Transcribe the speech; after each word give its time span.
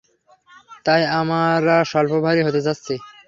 তাই 0.85 1.01
আমরা 1.19 1.75
স্বল্পভারী 1.91 2.41
হতে 2.43 2.61
চাচ্ছি। 2.65 2.93